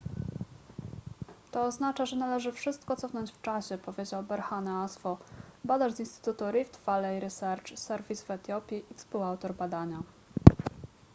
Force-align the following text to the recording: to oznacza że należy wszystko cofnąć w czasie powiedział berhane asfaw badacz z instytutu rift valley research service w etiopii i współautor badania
to 1.51 1.63
oznacza 1.63 2.05
że 2.05 2.15
należy 2.15 2.51
wszystko 2.51 2.95
cofnąć 2.95 3.31
w 3.31 3.41
czasie 3.41 3.77
powiedział 3.77 4.23
berhane 4.23 4.71
asfaw 4.71 5.17
badacz 5.63 5.93
z 5.93 5.99
instytutu 5.99 6.51
rift 6.51 6.77
valley 6.85 7.19
research 7.19 7.77
service 7.79 8.23
w 8.25 8.31
etiopii 8.31 8.85
i 8.91 8.93
współautor 8.93 9.53
badania 9.55 10.03